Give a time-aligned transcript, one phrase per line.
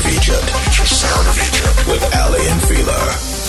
[0.00, 0.48] Of Egypt.
[0.86, 3.39] Sound of Egypt with Aly and Fila.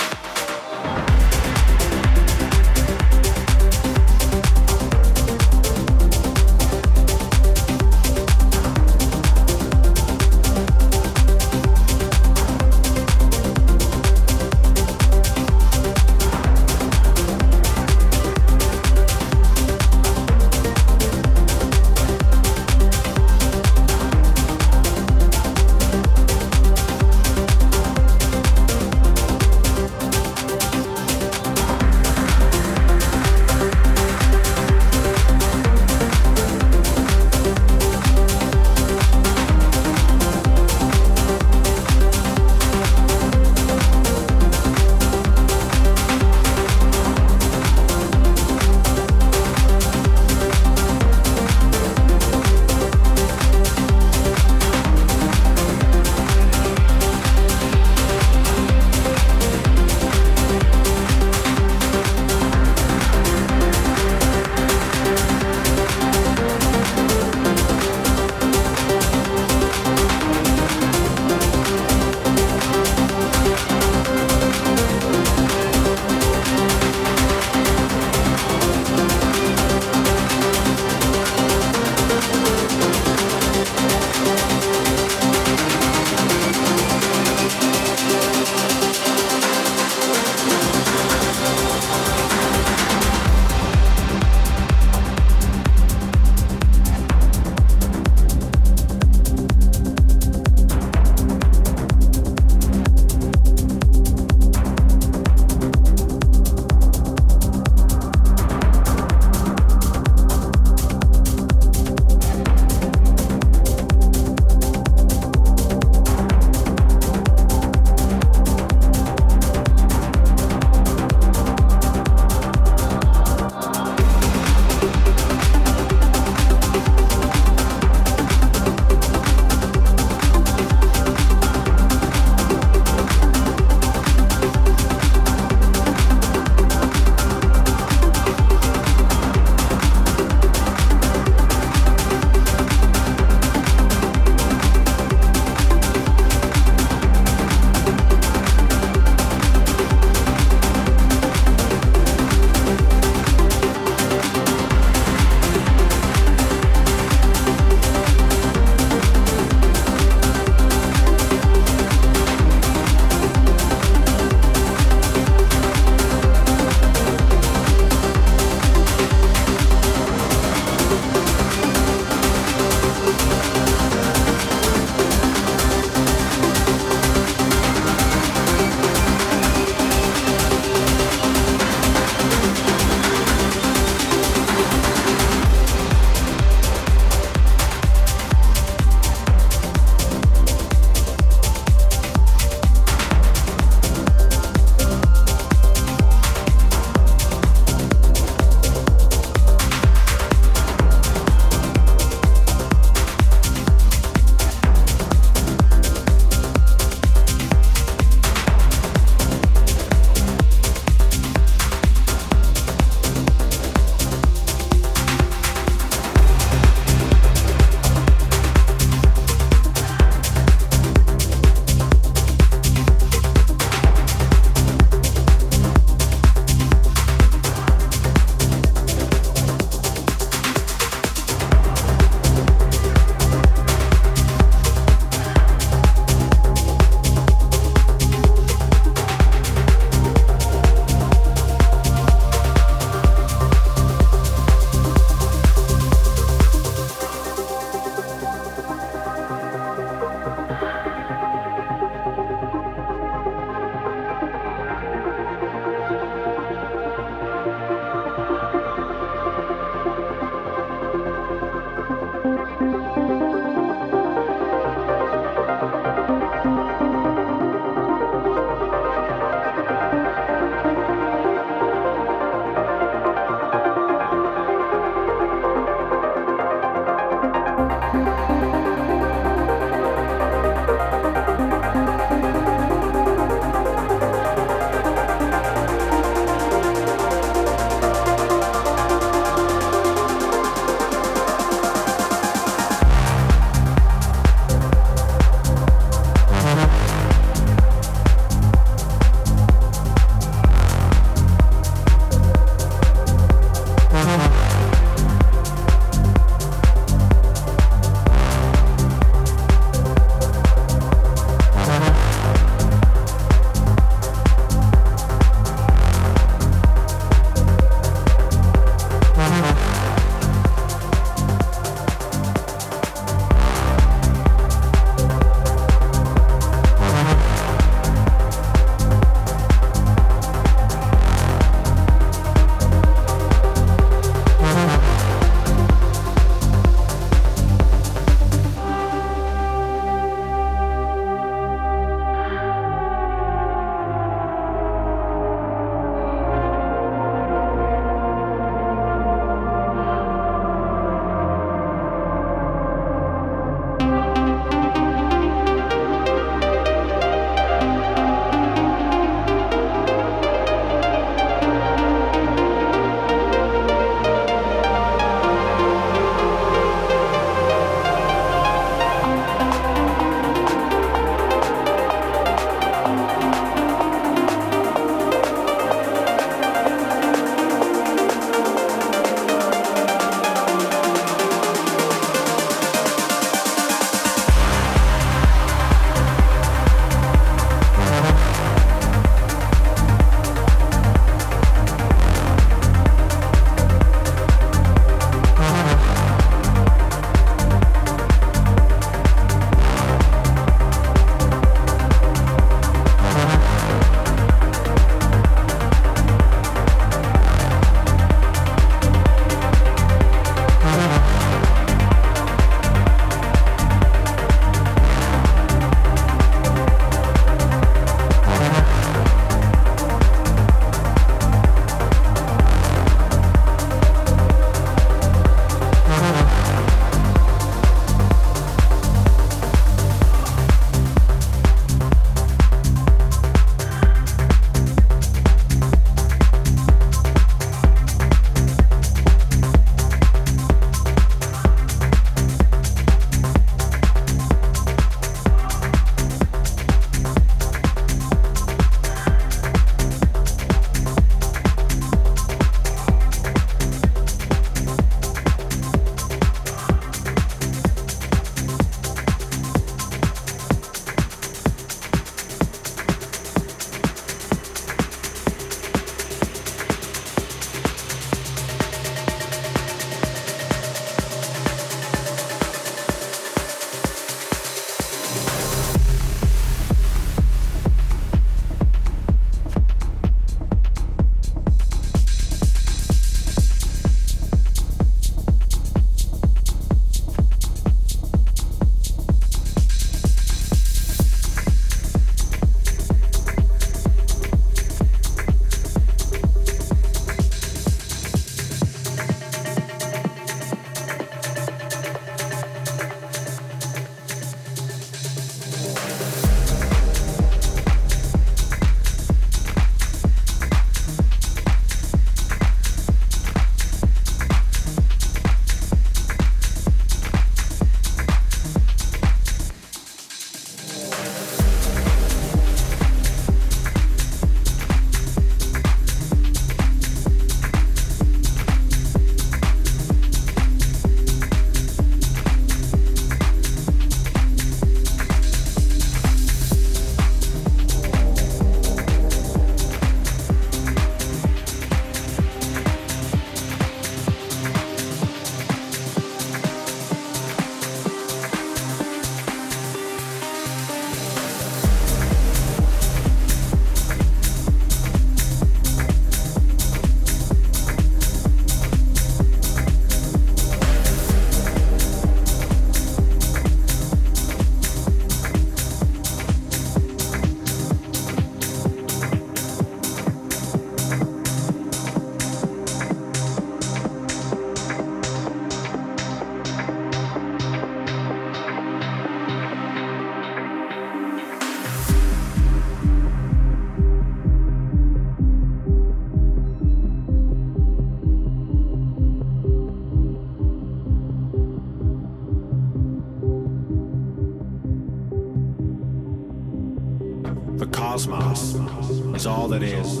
[599.58, 600.00] That is,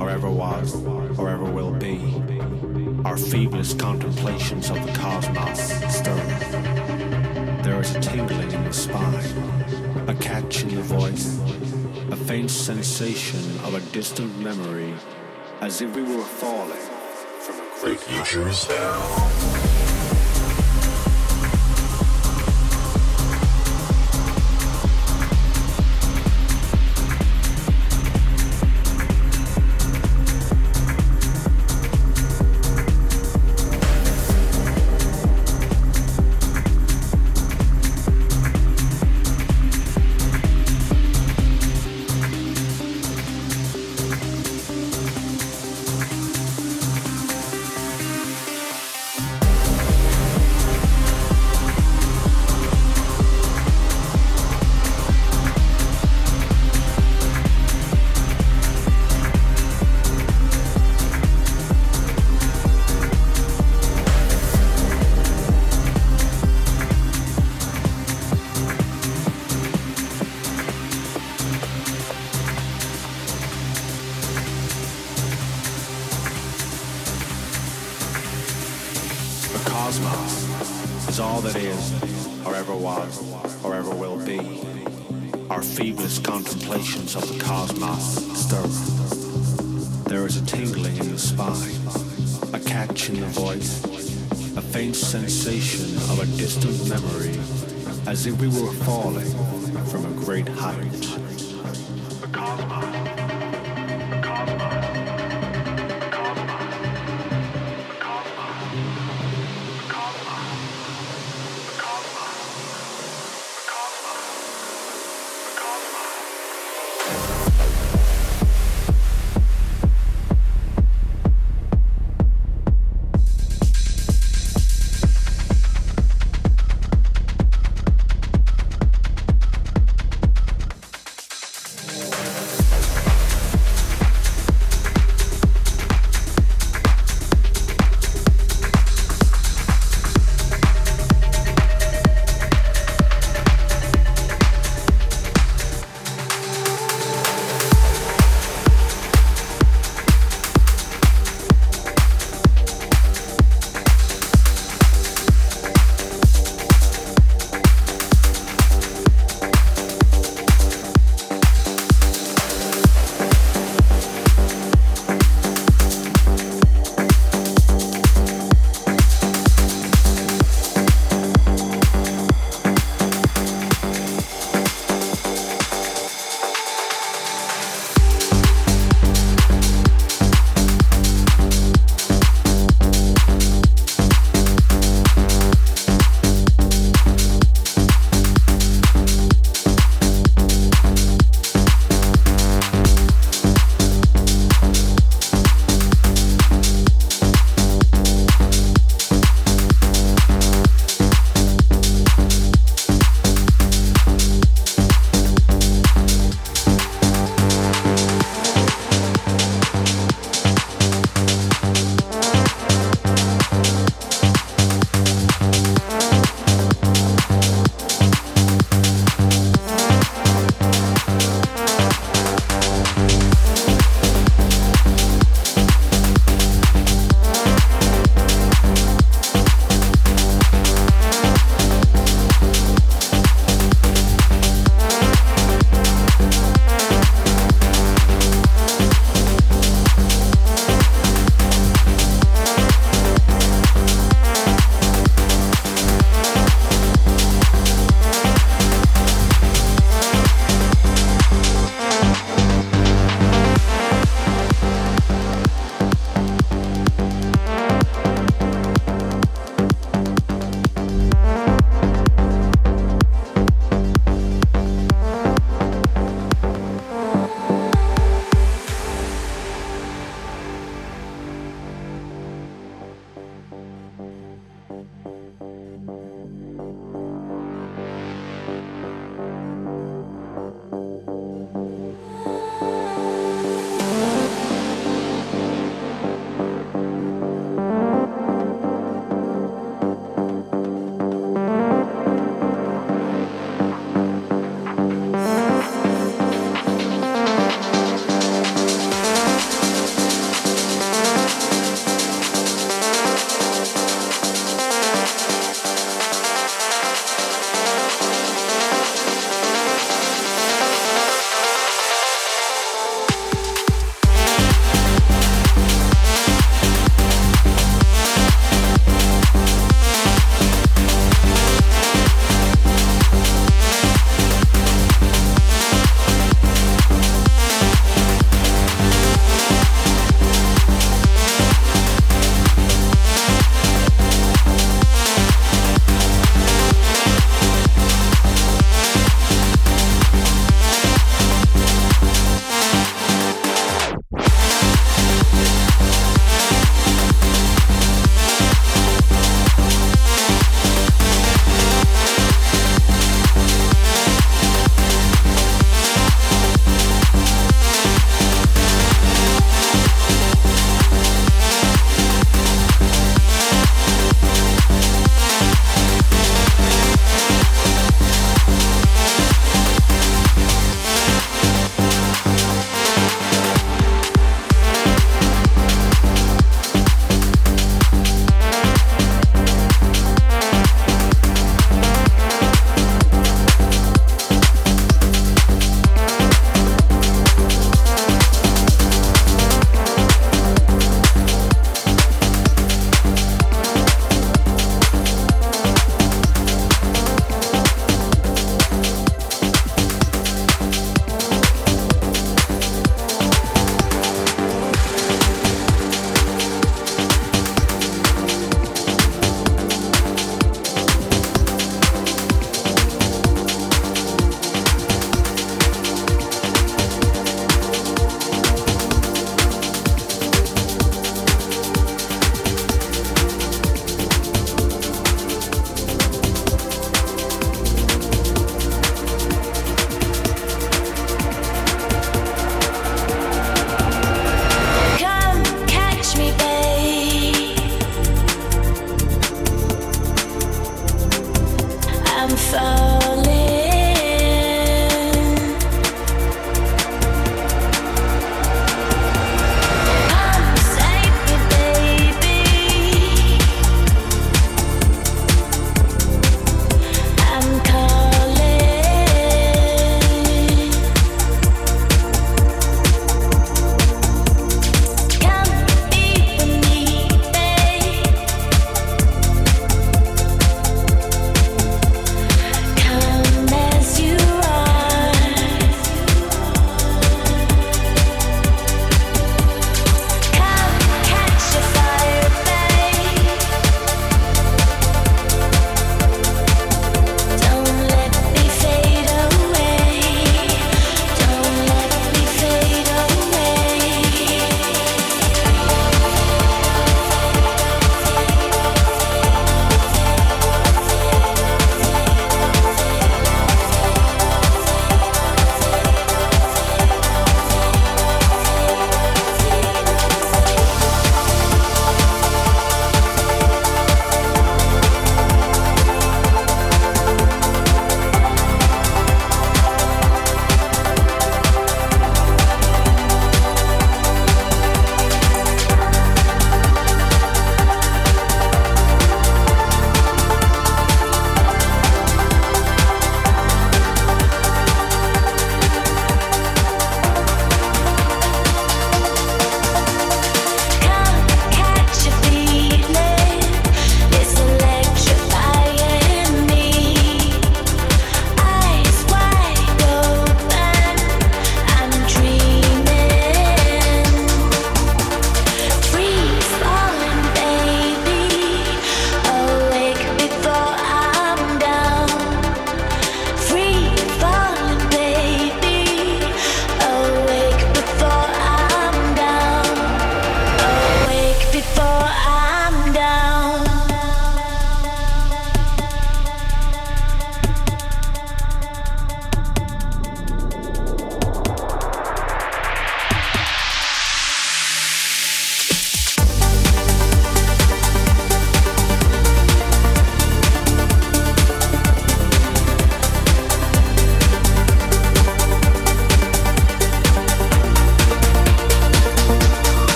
[0.00, 0.82] or ever was,
[1.18, 1.98] or ever will be.
[3.04, 5.60] Our feeblest contemplations of the cosmos
[5.94, 6.16] stir.
[7.62, 11.38] There is a tingling in the spine, a catch in the voice,
[12.12, 14.94] a faint sensation of a distant memory,
[15.60, 16.72] as if we were falling
[17.40, 18.50] from a great future.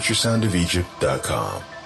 [0.00, 1.81] shop.futuresoundofegypt.com.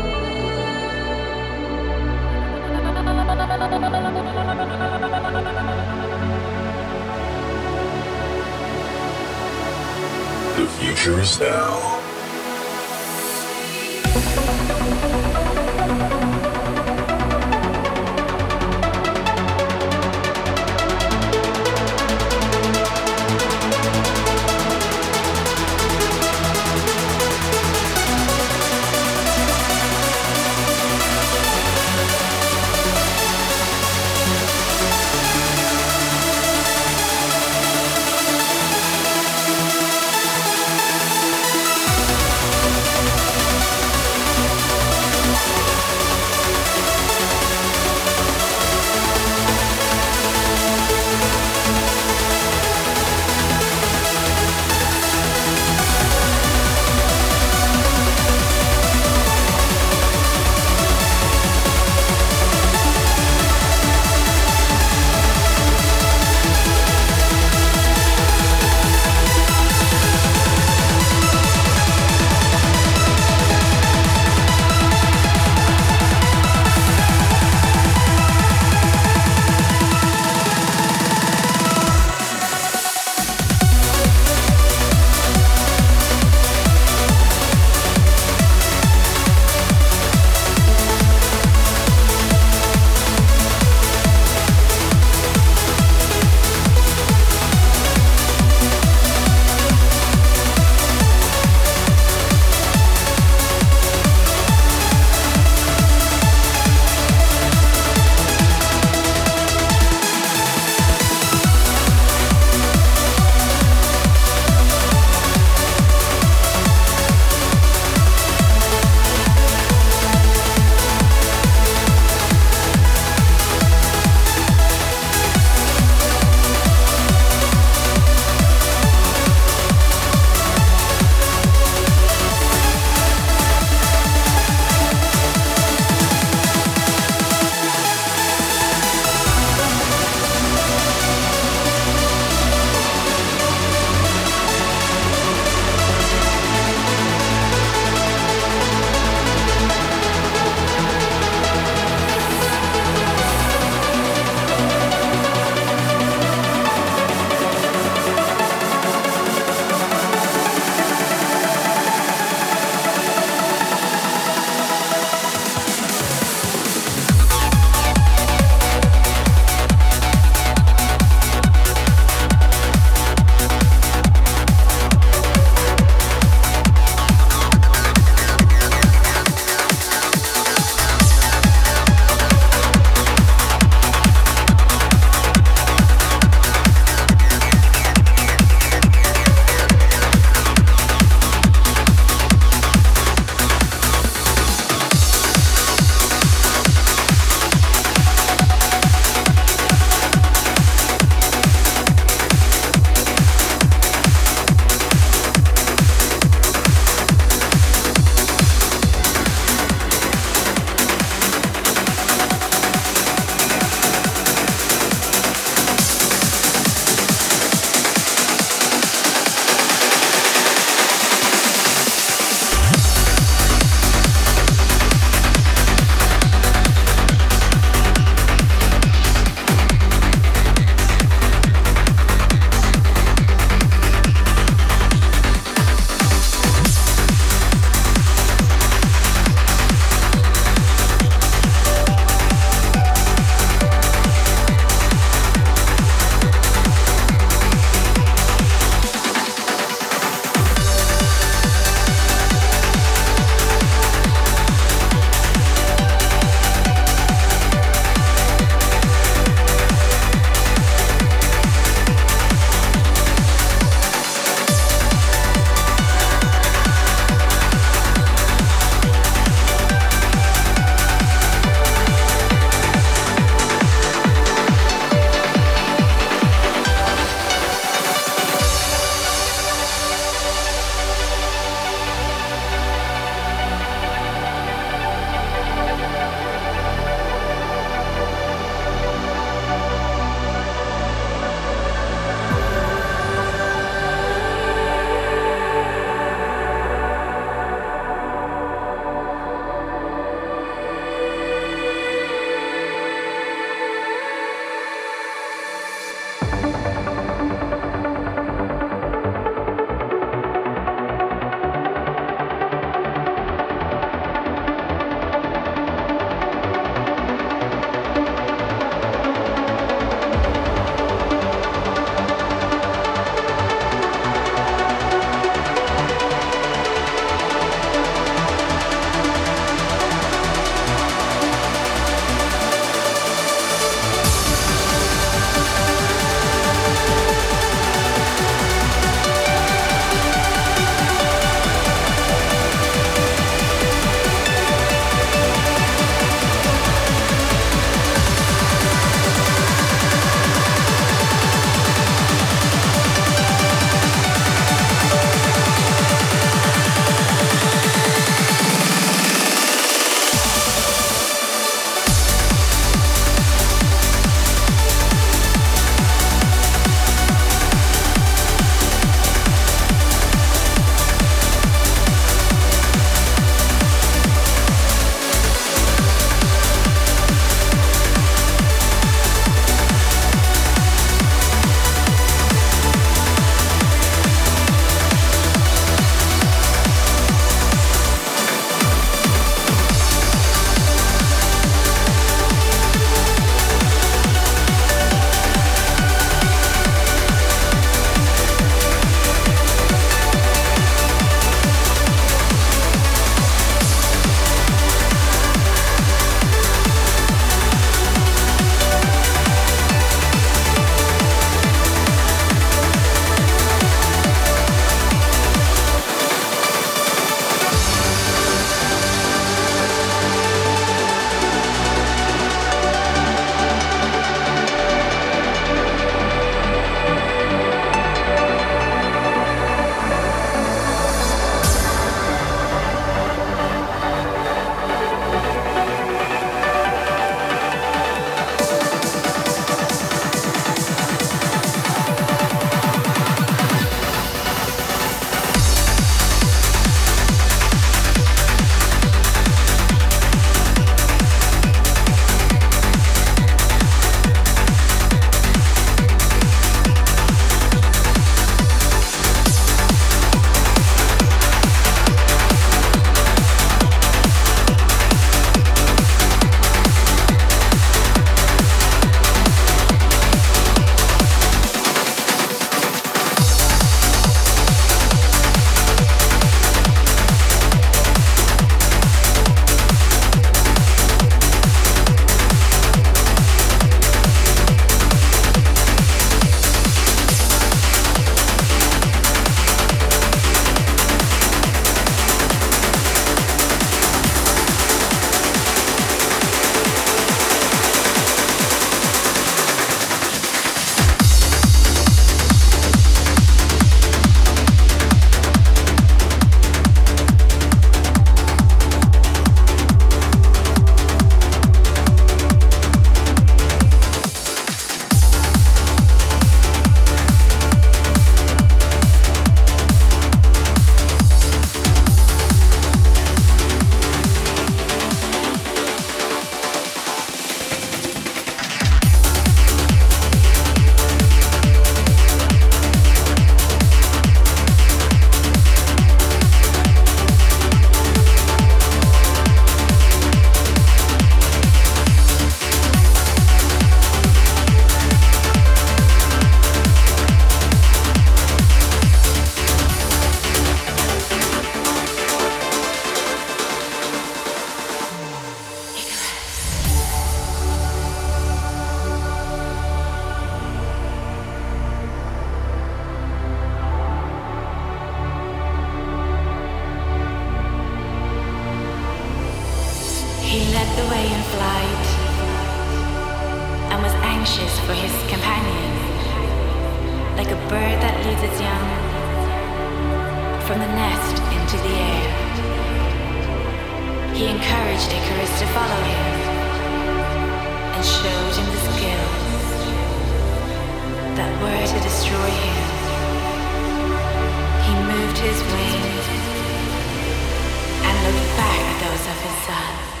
[598.99, 600.00] avisados.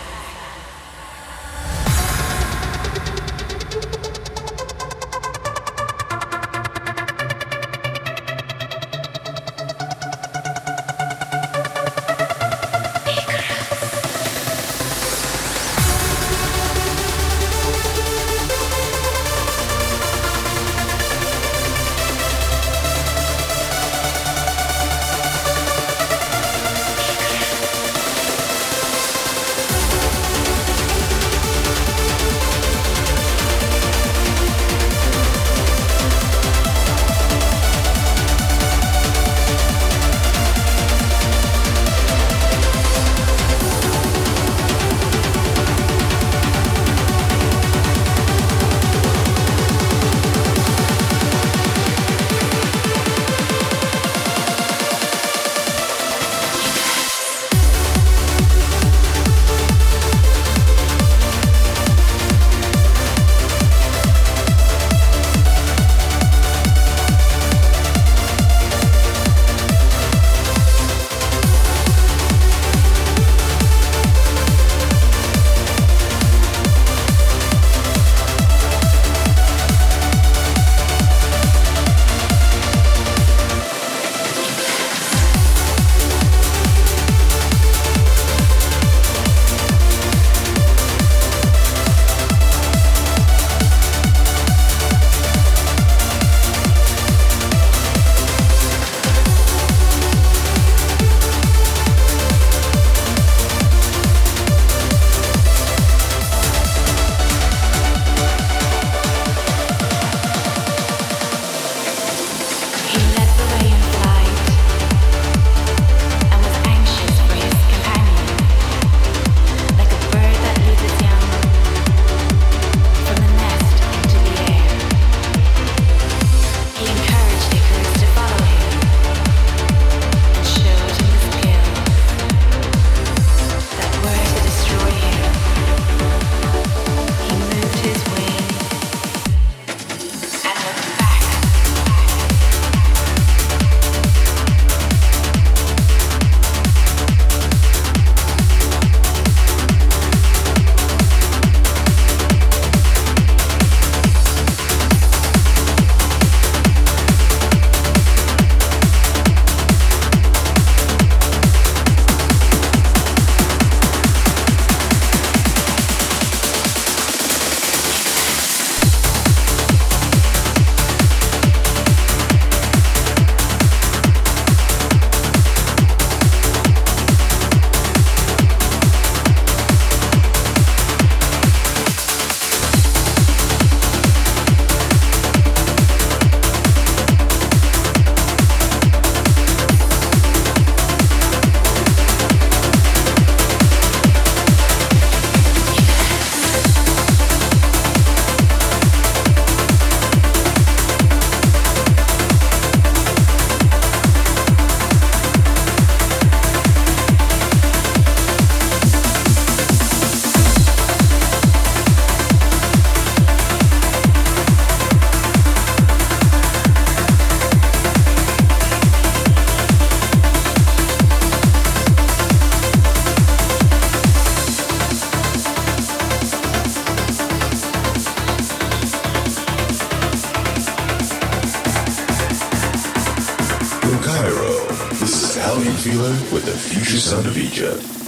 [236.01, 238.00] With the future sound of Egypt.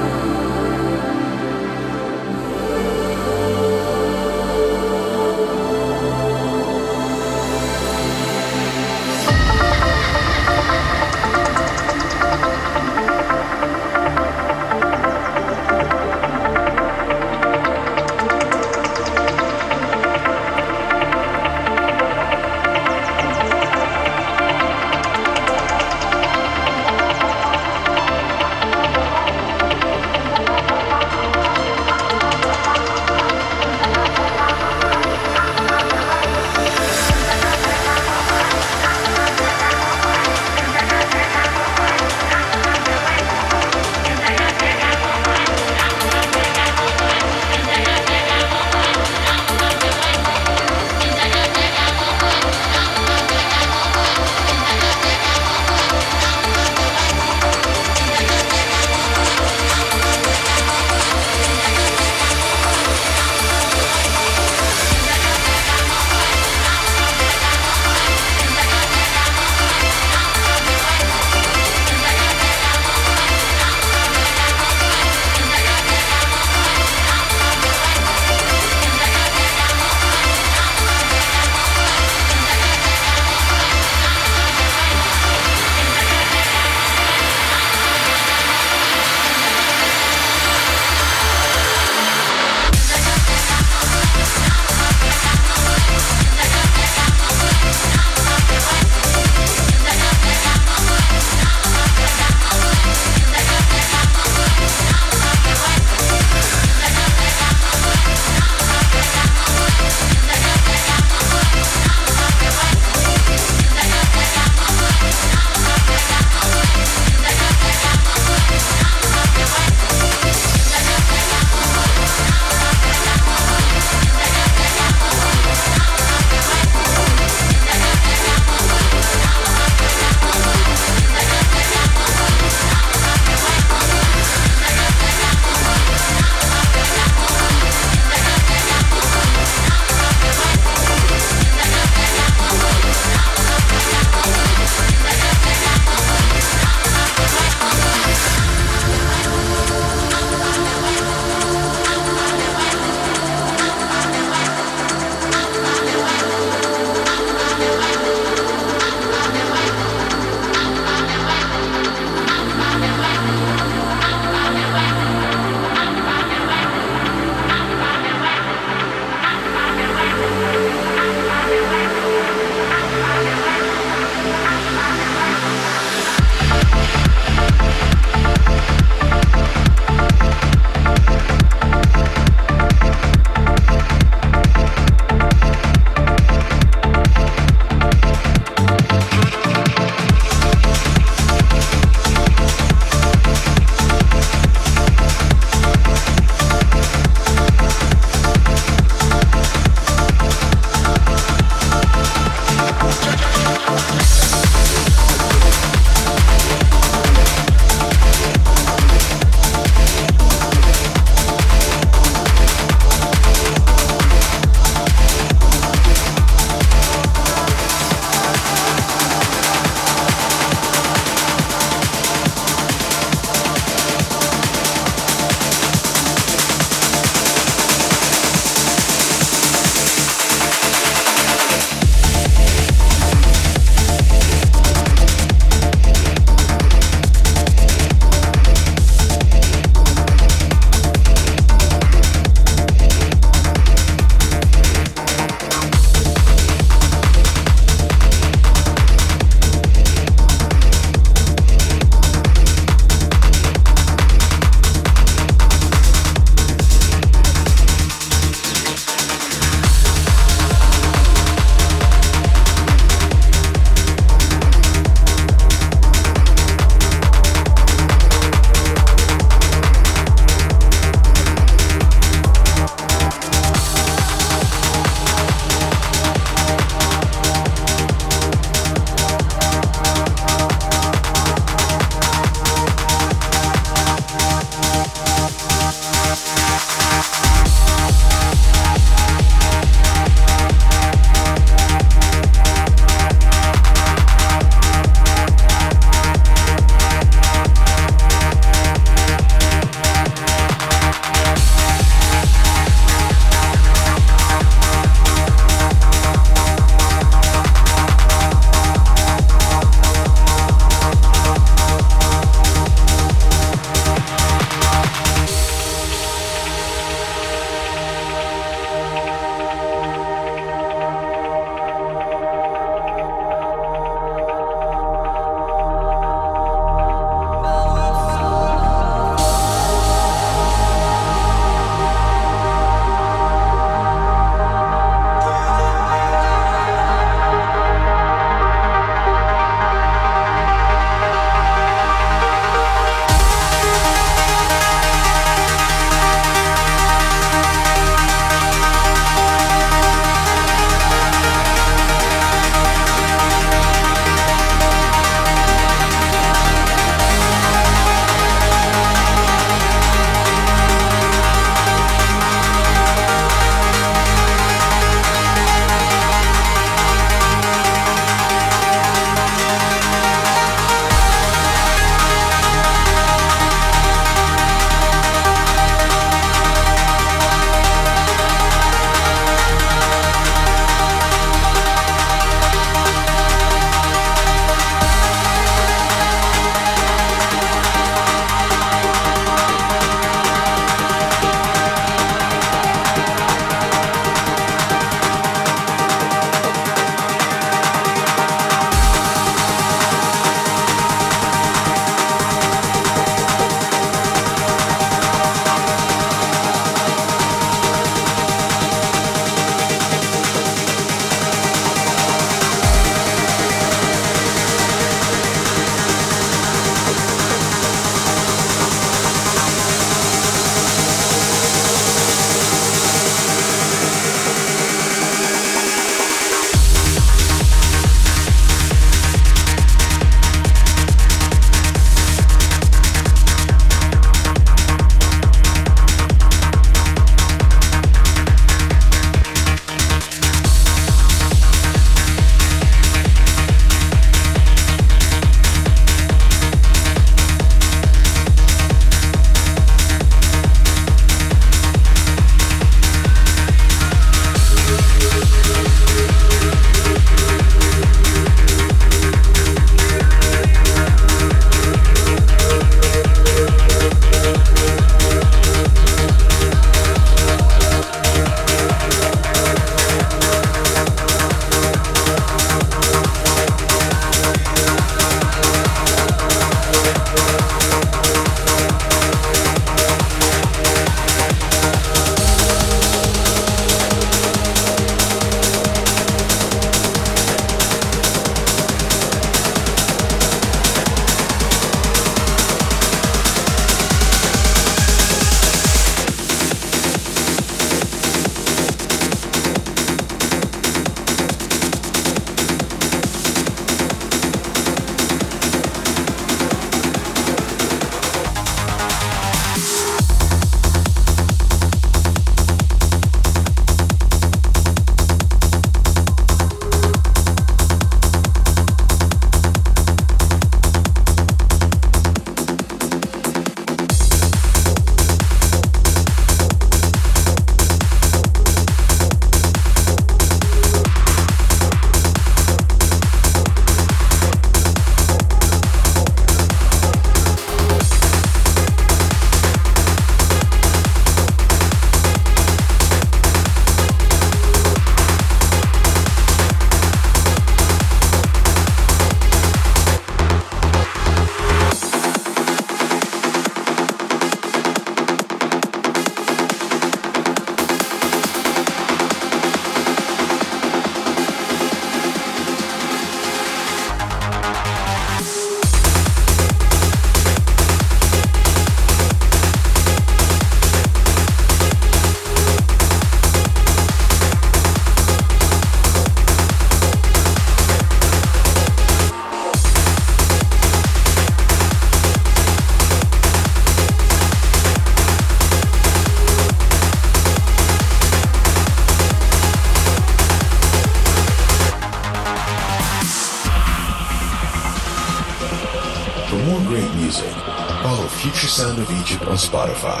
[599.41, 600.00] Spotify.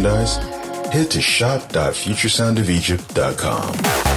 [0.00, 0.36] Merchandise,
[0.92, 4.09] head to shop.futuresoundofegypt.com.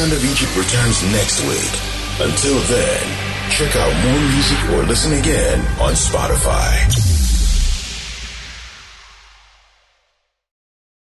[0.00, 2.26] Sound of Egypt returns next week.
[2.26, 6.99] Until then, check out more music or listen again on Spotify.